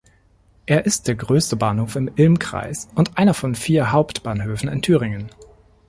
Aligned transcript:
Er 0.65 0.87
ist 0.87 1.07
der 1.07 1.13
größte 1.13 1.55
Bahnhof 1.57 1.95
im 1.95 2.09
Ilm-Kreis 2.15 2.87
und 2.95 3.19
einer 3.19 3.35
von 3.35 3.53
vier 3.53 3.91
Hauptbahnhöfen 3.91 4.67
in 4.67 4.81
Thüringen. 4.81 5.29